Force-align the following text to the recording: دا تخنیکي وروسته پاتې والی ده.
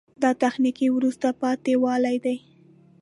دا 0.21 0.31
تخنیکي 0.43 0.87
وروسته 0.91 1.27
پاتې 1.41 1.73
والی 1.83 2.17
ده. 2.25 2.35